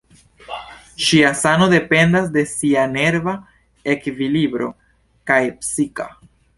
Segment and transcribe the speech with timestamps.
[1.07, 3.37] Ŝia sano dependas de sia nerva
[3.97, 4.75] ekvilibro,
[5.33, 6.13] kaj psika.